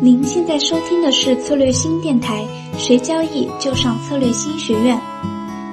[0.00, 2.44] 您现在收听的是策略新电台，
[2.76, 5.00] 学交易就上策略新学院。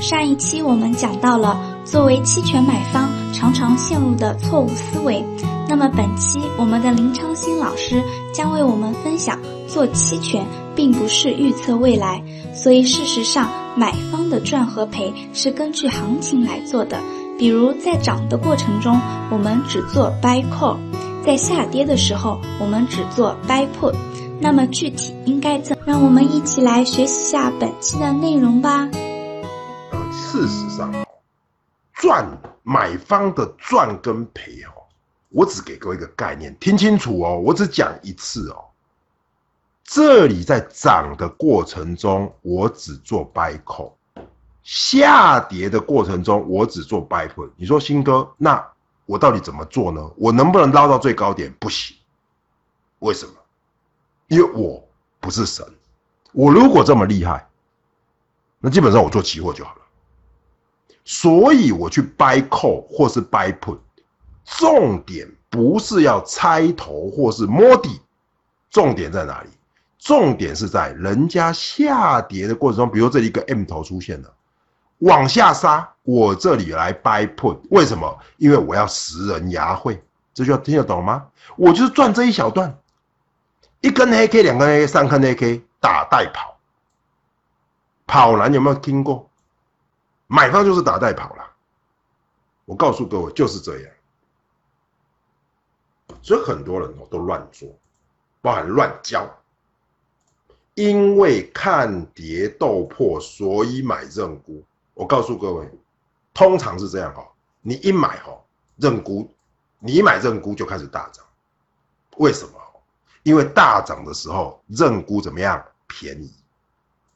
[0.00, 5.22] 上一期我们讲到了作为期权买方常常陷入的错误思维，
[5.68, 10.46] 那么本期我们的林昌新老师将为我们分享，做期权
[10.76, 12.22] 并不是预测未来，
[12.54, 17.00] 所以事实上买方的赚和赔是根据行情来做的。
[17.36, 18.98] 比如在涨的过程中，
[19.30, 20.76] 我们只做 buy call；
[21.24, 23.96] 在下跌的时候，我们只做 buy put。
[24.42, 25.74] 那么具体应该怎？
[25.86, 28.86] 让我们一起来学习下本期的内容吧。
[29.90, 30.92] 呃，事实上，
[31.94, 32.26] 赚
[32.62, 34.84] 买方的赚跟赔哦，
[35.30, 38.62] 我只给各位一个概念，听清楚哦，我只讲一次哦。
[39.82, 43.92] 这里在涨的过程中，我只做 buy call；
[44.62, 47.48] 下跌的过程中，我只做 buy put。
[47.56, 48.62] 你说新哥，那
[49.06, 50.10] 我到底怎么做呢？
[50.16, 51.52] 我能不能捞到最高点？
[51.60, 51.96] 不行，
[53.00, 53.32] 为什么？
[54.28, 54.82] 因为我
[55.20, 55.64] 不是神，
[56.32, 57.46] 我如果这么厉害，
[58.58, 59.80] 那基本上我做期货就好了。
[61.04, 63.78] 所以我去 buy call 或是 buy put，
[64.44, 68.00] 重点不是要猜头或是摸底，
[68.70, 69.50] 重点在哪里？
[69.98, 74.34] 重点是在人家下跌的过程中，比如这一个 M 头出现了，
[74.98, 78.18] 往下杀，我这里来 buy put，为什么？
[78.36, 81.26] 因为我要食人牙慧，这就听得懂吗？
[81.56, 82.78] 我就是赚这一小段。
[83.80, 86.56] 一根黑 K，两根黑 K，三根黑 K，打带跑，
[88.06, 89.28] 跑男有没有听过？
[90.26, 91.44] 买方就是打带跑了。
[92.64, 93.90] 我告诉各位，就是这样。
[96.22, 97.68] 所以很多人哦都乱做，
[98.40, 99.28] 包含乱交。
[100.74, 104.64] 因为看跌斗破，所以买认沽。
[104.94, 105.70] 我告诉各位，
[106.32, 107.28] 通常是这样哈，
[107.60, 108.40] 你一买哈
[108.76, 109.30] 认沽，
[109.78, 111.24] 你一买认沽就开始大涨。
[112.16, 112.52] 为什么？
[113.24, 116.32] 因为大涨的时候认沽怎么样便宜，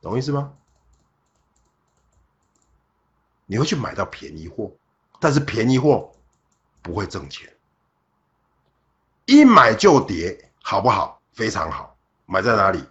[0.00, 0.52] 懂意思吗？
[3.46, 4.70] 你会去买到便宜货，
[5.18, 6.12] 但是便宜货
[6.82, 7.50] 不会挣钱。
[9.26, 11.20] 一买就跌，好不好？
[11.32, 11.96] 非常好。
[12.26, 12.84] 买在哪里？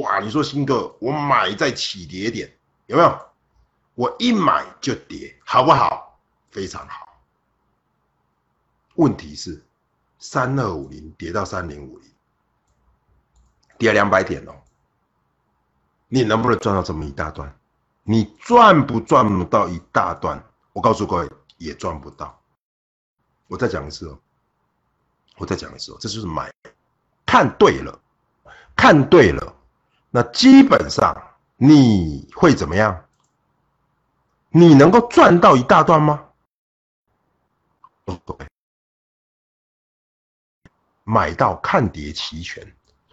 [0.00, 0.20] 哇！
[0.20, 2.50] 你说新哥，我买在起跌点，
[2.86, 3.31] 有没有？
[3.94, 6.18] 我一买就跌，好不好？
[6.50, 7.08] 非常好。
[8.94, 9.64] 问题是
[10.18, 12.10] 三二五零跌到三零五零。
[13.78, 14.54] 跌两百点哦，
[16.06, 17.52] 你能不能赚到这么一大段？
[18.04, 20.40] 你赚不赚不到一大段？
[20.72, 22.40] 我告诉各位，也赚不到。
[23.48, 24.18] 我再讲一次哦，
[25.36, 26.52] 我再讲一次哦，这就是买，
[27.26, 28.00] 看对了，
[28.76, 29.54] 看对了，
[30.10, 31.14] 那基本上
[31.56, 33.04] 你会怎么样？
[34.54, 36.28] 你能够赚到一大段吗？
[41.04, 42.64] 买到看跌期权。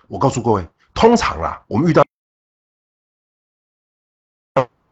[0.08, 2.04] 我告诉各位，通常啦，我们遇到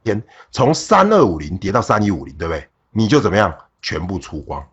[0.03, 2.69] 天从三二五零跌到三一五零，对不对？
[2.91, 4.65] 你就怎么样，全部出光，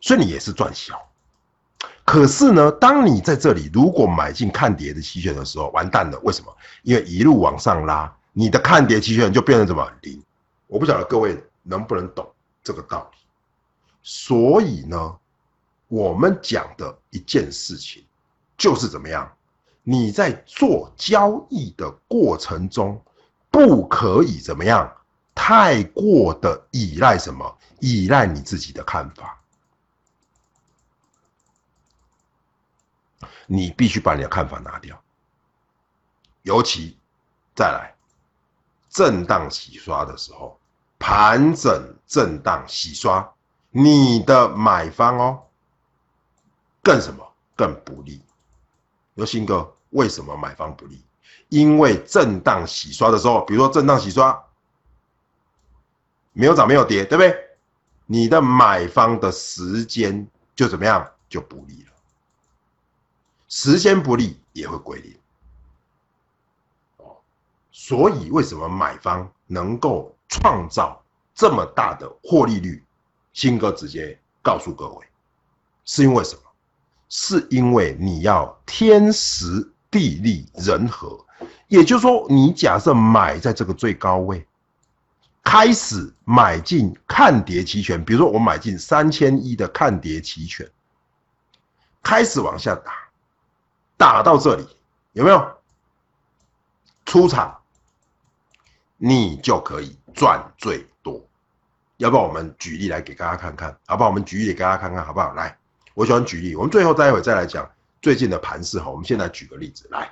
[0.00, 1.00] 所以你也是赚小。
[2.04, 6.18] 可是呢，当你在这里如果买进看跌的期权的时候，完蛋了。
[6.20, 6.56] 为什么？
[6.82, 10.22] 因为一路往上拉，你的看跌期权就变成什么零。
[10.66, 12.32] 我不晓得各位能不能懂
[12.62, 13.18] 这个道理。
[14.02, 15.18] 所以呢，
[15.88, 18.04] 我们讲的一件事情
[18.56, 19.30] 就是怎么样。
[19.82, 23.02] 你在做交易的过程中，
[23.50, 24.90] 不可以怎么样？
[25.34, 27.58] 太过的依赖什么？
[27.80, 29.42] 依赖你自己的看法。
[33.46, 35.02] 你必须把你的看法拿掉。
[36.42, 36.96] 尤其
[37.54, 37.93] 再来
[38.94, 40.58] 震荡洗刷的时候，
[40.98, 43.28] 盘整震荡洗刷，
[43.70, 45.42] 你的买方哦，
[46.80, 47.28] 更什么？
[47.56, 48.22] 更不利。
[49.14, 49.70] 有新哥。
[49.90, 51.04] 为什么买方不利？
[51.48, 54.44] 因为震荡洗刷的时候，比如说震荡洗刷，
[56.32, 57.36] 没有涨没有跌，对不对？
[58.06, 61.92] 你的买方的时间就怎么样就不利了，
[63.48, 65.16] 时间不利也会归零。
[67.76, 71.02] 所以为什么买方能够创造
[71.34, 72.80] 这么大的获利率？
[73.32, 75.06] 新哥直接告诉各位，
[75.84, 76.42] 是因为什么？
[77.08, 79.68] 是因为你要天时。
[79.90, 81.24] 地利人和，
[81.68, 84.44] 也就是说，你假设买在这个最高位，
[85.44, 90.68] 开始买进看跌期权，比如说我买进三千一的看跌期权，
[92.02, 92.92] 开始往下打，
[93.96, 94.66] 打到这里
[95.12, 95.48] 有没有
[97.06, 97.56] 出场，
[99.06, 101.22] 你就可以赚最多。
[101.98, 103.70] 要不要我们举例来给大家看看？
[103.84, 104.08] 好不好？
[104.08, 105.34] 我们举例给大家看看好不好？
[105.34, 105.54] 来，
[105.92, 107.70] 我喜欢举例，我们最后待会再来讲。
[108.00, 110.10] 最近的盘势哈，我们现在举个例子来，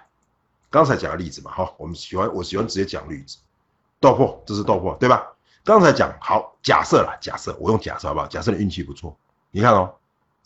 [0.68, 3.38] 刚才讲的例子嘛，好，我们喜欢我喜欢直接讲例子，
[3.98, 5.26] 豆粕，这是豆粕，对吧？
[5.64, 8.26] 刚才讲好，假设啦，假设我用假设好不好？
[8.26, 9.16] 假设你运气不错，
[9.50, 9.90] 你看哦，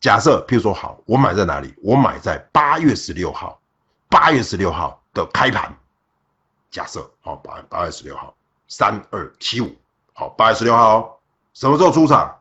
[0.00, 1.75] 假设譬如说好，我买在哪里？
[1.82, 3.60] 我买在八月十六号，
[4.08, 5.76] 八月十六号的开盘，
[6.70, 8.36] 假设好，八八月十六号
[8.68, 9.74] 三二七五，
[10.12, 11.20] 好，八月十六号
[11.54, 12.34] 什么时候出场？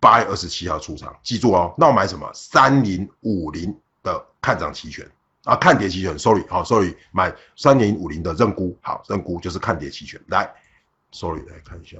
[0.00, 1.74] 八月二十七号出场，记住哦。
[1.78, 2.30] 那我买什么？
[2.34, 5.10] 三零五零的看涨期权
[5.44, 6.18] 啊，看跌期权。
[6.18, 10.54] Sorry，好，Sorry，买三零五零的认沽，好，认沽就是看跌期权，来。
[11.10, 11.96] Sorry，来看一下，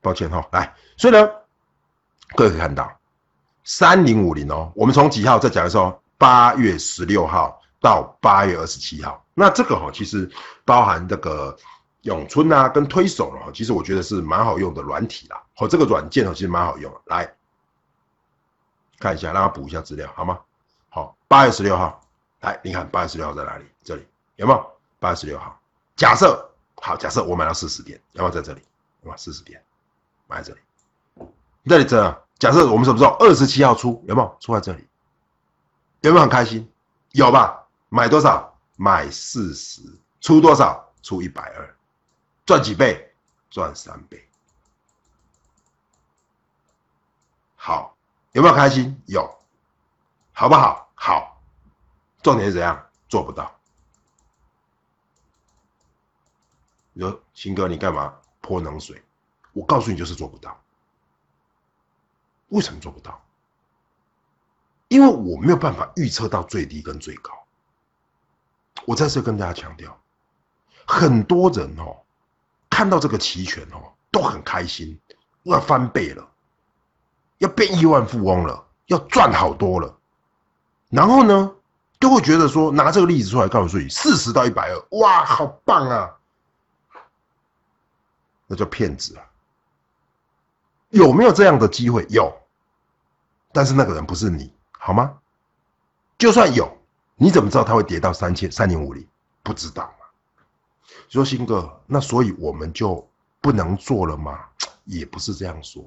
[0.00, 1.26] 抱歉哈，来，所以呢，
[2.36, 2.96] 各位可以看到，
[3.64, 10.30] 三零五零哦，我们从几号再讲的时候，八月十六号到八月二十七号，那这个哈，其实
[10.64, 11.56] 包含这个
[12.02, 17.32] 永春啊跟推手了哈，其实我觉得是蛮好用的软体啦，哦，这个软件哦其实蛮好用，来
[18.98, 20.38] 看一下，让他补一下资料好吗？
[20.88, 22.00] 好，八月十六号，
[22.40, 23.64] 来，你看八月十六号在哪里？
[23.84, 24.70] 这里有没有？
[24.98, 25.56] 八月十六号。
[25.94, 26.50] 假设
[26.82, 28.60] 好，假设我买到四十点，有没有在这里？
[29.02, 29.16] 对吧？
[29.16, 29.62] 四十点，
[30.26, 30.60] 买在这里。
[31.66, 34.84] 这里这，假设我们什么时候二十七号出，有没有出在这里？
[36.00, 36.68] 有没有很开心？
[37.12, 37.57] 有吧？
[37.88, 38.54] 买多少？
[38.76, 39.82] 买四十，
[40.20, 40.92] 出多少？
[41.02, 41.76] 出一百二，
[42.44, 43.14] 赚几倍？
[43.50, 44.28] 赚三倍。
[47.56, 47.96] 好，
[48.32, 49.00] 有没有开心？
[49.06, 49.26] 有，
[50.32, 50.90] 好不好？
[50.94, 51.40] 好。
[52.22, 52.90] 重点是怎样？
[53.08, 53.58] 做不到。
[56.92, 59.02] 你说新哥，你干嘛泼冷水？
[59.52, 60.60] 我告诉你，就是做不到。
[62.48, 63.24] 为什么做不到？
[64.88, 67.32] 因为我没有办法预测到最低跟最高。
[68.86, 69.98] 我再次跟大家强调，
[70.86, 71.96] 很多人哦，
[72.70, 74.98] 看到这个期权哦，都很开心，
[75.42, 76.26] 要翻倍了，
[77.38, 79.94] 要变亿万富翁了，要赚好多了。
[80.90, 81.54] 然后呢，
[81.98, 86.14] 都会觉得说，拿这个例子出来告诉你，四十到一百二，哇，好棒啊！
[88.46, 89.24] 那叫骗子啊！
[90.88, 92.06] 有没有这样的机会？
[92.08, 92.34] 有，
[93.52, 95.18] 但是那个人不是你，好吗？
[96.16, 96.78] 就算有，
[97.20, 99.04] 你怎么知道它会跌到三千三零五零？
[99.42, 100.06] 不知道嘛？
[101.08, 103.04] 说新哥，那所以我们就
[103.40, 104.38] 不能做了吗？
[104.84, 105.82] 也不是这样说。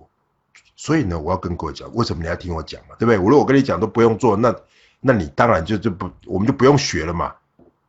[0.75, 2.95] 所以呢，我要跟各位讲，为什么你要听我讲嘛？
[2.99, 3.17] 对不对？
[3.17, 4.53] 我如果跟你讲都不用做，那
[4.99, 7.33] 那你当然就就不，我们就不用学了嘛。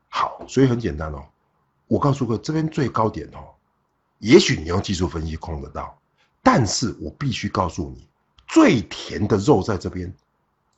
[0.09, 1.25] 好，所以很简单哦。
[1.89, 3.43] 我告诉各位，这边最高点哦。
[4.19, 5.99] 也许你用技术分析控得到，
[6.43, 8.07] 但是我必须告诉你，
[8.47, 10.15] 最甜的肉在这边，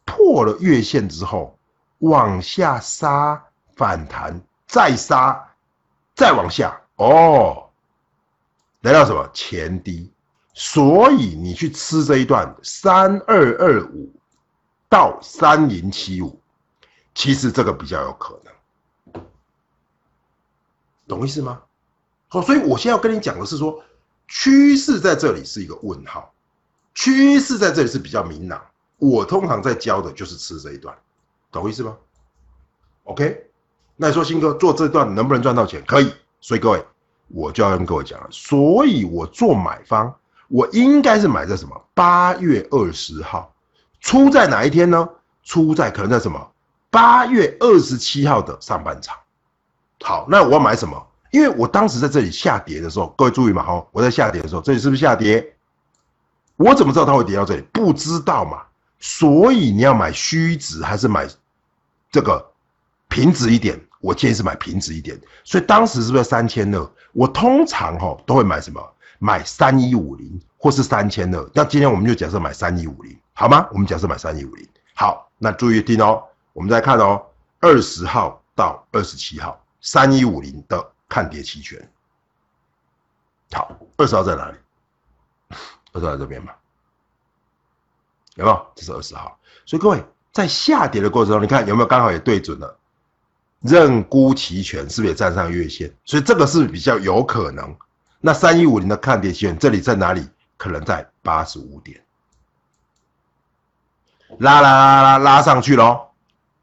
[0.06, 1.58] 破了月线之后，
[2.04, 3.42] 往下杀
[3.76, 5.42] 反弹，再杀，
[6.14, 7.70] 再往下，哦，
[8.82, 10.10] 来到什么前低，
[10.52, 14.12] 所以你去吃这一段三二二五
[14.88, 16.38] 到三零七五，
[17.14, 19.22] 其实这个比较有可能，
[21.08, 21.62] 懂意思吗？
[22.30, 23.82] 哦，所以我现在要跟你讲的是说，
[24.28, 26.32] 趋势在这里是一个问号，
[26.94, 28.62] 趋势在这里是比较明朗。
[28.98, 30.96] 我通常在教的就是吃这一段，
[31.54, 31.96] 懂我意思吗
[33.04, 33.46] ？OK，
[33.94, 35.80] 那你说新哥做这段能不能赚到钱？
[35.86, 36.12] 可以。
[36.40, 36.84] 所以各位，
[37.28, 38.26] 我就要跟各位讲了。
[38.32, 40.12] 所以我做买方，
[40.48, 41.80] 我应该是买在什么？
[41.94, 43.54] 八月二十号
[44.00, 45.08] 出在哪一天呢？
[45.44, 46.50] 出在可能在什么？
[46.90, 49.16] 八月二十七号的上半场。
[50.02, 51.06] 好，那我要买什么？
[51.30, 55.54] 因为我当时在这里下跌的时候，各位注意嘛，哈，我在下跌的时候，这里是不是下跌？
[56.56, 57.62] 我怎么知道它会跌到这里？
[57.72, 58.62] 不知道嘛。
[59.00, 61.28] 所以你要买虚值还是买
[62.14, 62.52] 这个
[63.08, 63.76] 平值一点？
[64.00, 65.20] 我建议是买平值一点。
[65.42, 66.90] 所以当时是不是三千二？
[67.12, 68.80] 我通常哈都会买什么？
[69.18, 71.50] 买三一五零或是三千二。
[71.52, 73.68] 那今天我们就假设买三一五零，好吗？
[73.72, 74.68] 我们假设买三一五零。
[74.94, 77.20] 好，那注意听哦，我们再看哦，
[77.58, 80.92] 二十号到二十七号，三一五零的。
[81.06, 81.78] 看跌期权，
[83.52, 84.56] 好，二十号在哪里？
[85.92, 86.52] 二十号在这边嘛，
[88.34, 88.66] 有没有？
[88.74, 92.76] 这是二十号，所以各位在下跌的过程中，你看有没有刚好也对准了
[93.60, 95.90] 认沽期权，是不是也站上月线？
[96.04, 97.74] 所以这个是比较有可能。
[98.20, 100.28] 那三一五零的看跌期权这里在哪里？
[100.56, 102.02] 可能在八十五点，
[104.38, 106.08] 拉拉拉拉拉上去喽。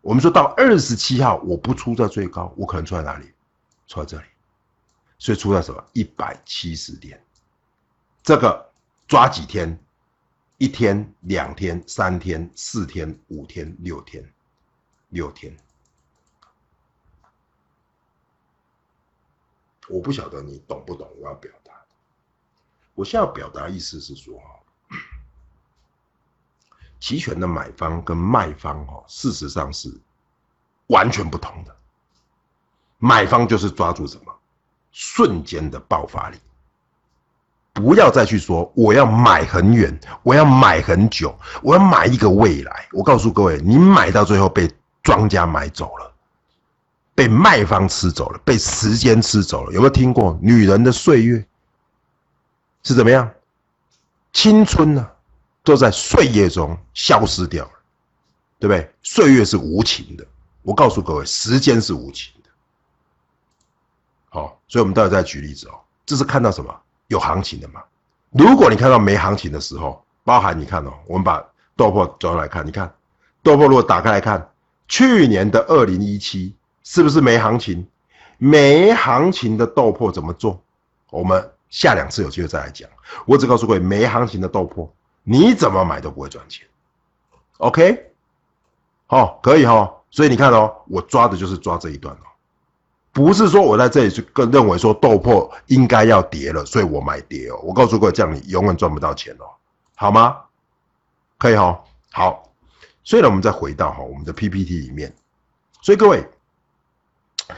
[0.02, 3.32] 我们说到二十七号，我不出在最高，我可能出在哪里？
[3.88, 4.24] 出在这里。
[5.18, 5.84] 所以出在什么？
[5.94, 7.22] 一百七十点，
[8.24, 8.70] 这个
[9.08, 9.80] 抓几天？
[10.62, 14.32] 一天、两天、三天、四天、五天、六天，
[15.10, 15.58] 六天。
[19.90, 21.74] 我不晓得你懂不懂我要表达。
[22.94, 24.60] 我现在要表达意思是说，哈，
[27.00, 29.92] 期权的买方跟卖方哦，事实上是
[30.90, 31.76] 完全不同的。
[33.00, 34.40] 买方就是抓住什么
[34.92, 36.38] 瞬间的爆发力，
[37.74, 42.88] 不要再去说我要买很远，我要买很久，我要买一个未来。
[42.92, 44.70] 我告诉各位，你买到最后被
[45.02, 46.14] 庄家买走了，
[47.16, 49.74] 被卖方吃走了，被时间吃走了。
[49.74, 51.46] 有没有听过女人的岁月
[52.84, 53.30] 是怎么样？
[54.34, 55.10] 青春呢？
[55.64, 57.72] 都在岁月中消失掉了，
[58.58, 58.92] 对不对？
[59.04, 60.26] 岁月是无情的，
[60.64, 62.50] 我告诉各位，时间是无情的。
[64.30, 65.80] 好，所以我们待会再举例子哦。
[66.04, 66.76] 这是看到什么
[67.12, 67.84] 有行情的嘛？
[68.32, 72.92] 如果你看到没行情的时候，包含你看哦，我们把豆粕转来看，你看
[73.44, 74.50] 豆粕如果打开来看，
[74.88, 77.86] 去年的二零一七是不是没行情？
[78.38, 80.60] 没行情的豆粕怎么做？
[81.10, 82.90] 我们下两次有机会再来讲。
[83.26, 84.90] 我只告诉各位，没行情的豆粕。
[85.24, 86.66] 你怎么买都不会赚钱
[87.58, 88.12] ，OK？
[89.06, 89.94] 好，可以哈。
[90.10, 92.26] 所以你看哦，我抓的就是抓这一段哦，
[93.12, 97.60] 不是说我在这里就更认为说豆粕应该要跌了，所以我买跌哦。
[97.64, 99.46] 我告诉各位，这样你永远赚不到钱哦，
[99.96, 100.38] 好吗？
[101.38, 101.84] 可以哈。
[102.12, 102.52] 好，
[103.04, 105.14] 所以呢，我们再回到哈我们的 PPT 里面。
[105.82, 106.28] 所以各位，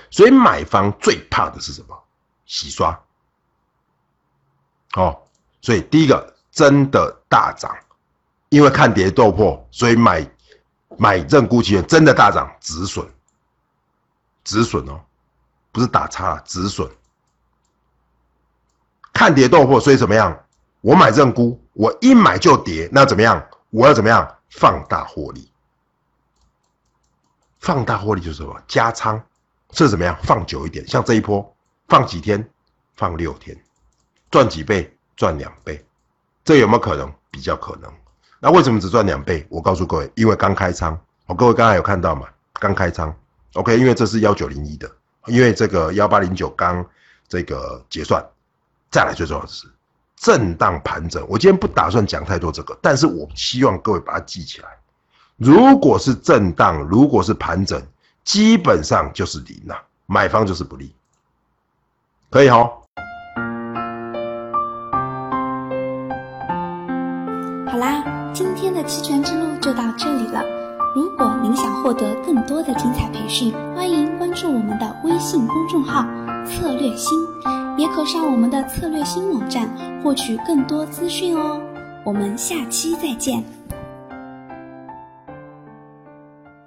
[0.10, 1.98] 所以买方最怕的是什么？
[2.46, 3.00] 洗刷。
[4.92, 5.28] 好，
[5.62, 6.34] 所以第一个。
[6.54, 7.76] 真的大涨，
[8.50, 10.24] 因为看跌豆粕，所以买
[11.00, 13.04] 买认沽期权真的大涨，止损，
[14.44, 15.02] 止损哦，
[15.74, 16.90] 不是打叉，止损。
[19.12, 20.46] 看跌豆货，所以怎么样？
[20.80, 23.46] 我买认沽，我一买就跌，那怎么样？
[23.70, 24.36] 我要怎么样？
[24.50, 25.52] 放大获利，
[27.60, 28.62] 放大获利就是什么？
[28.68, 29.22] 加仓，
[29.72, 30.16] 是怎么样？
[30.24, 31.56] 放久一点，像这一波，
[31.88, 32.48] 放几天？
[32.96, 33.58] 放六天，
[34.30, 34.96] 赚几倍？
[35.16, 35.84] 赚两倍。
[36.44, 37.12] 这有没有可能？
[37.32, 37.92] 比较可能。
[38.40, 39.46] 那为什么只赚两倍？
[39.50, 40.94] 我告诉各位，因为刚开仓。
[41.26, 42.28] 哦，各位刚才有看到嘛？
[42.54, 43.16] 刚开仓。
[43.54, 44.92] OK，因为这是幺九零一的，
[45.28, 46.86] 因为这个幺八零九刚
[47.28, 48.24] 这个结算。
[48.92, 49.68] 再来最重要的是
[50.16, 51.26] 震荡盘整。
[51.28, 54.68] 我今天不打算讲太多这个，但是我希望各位把它记起来。
[55.38, 57.82] 如果是震荡，如果是盘整，
[58.24, 59.76] 基本上就是零了，
[60.06, 60.94] 买方就是不利。
[62.30, 62.70] 可以哈？
[68.34, 70.42] 今天的期权之路就到这里了。
[70.96, 76.04] 如果您想获得更多的精彩培训，欢迎关注我们的微信公众号
[76.44, 77.20] “策略新”，
[77.78, 79.70] 也可上我们的策略新网站
[80.02, 81.62] 获取更多资讯哦。
[82.04, 83.44] 我们下期再见。